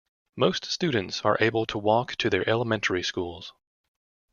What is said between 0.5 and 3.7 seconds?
students are able to walk to their elementary schools.